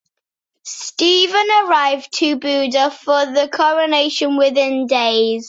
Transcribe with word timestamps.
Stephen 0.63 1.45
arrived 1.65 2.11
to 2.11 2.35
Buda 2.35 2.89
for 2.89 3.23
the 3.27 3.47
coronation 3.53 4.35
within 4.35 4.87
days. 4.87 5.39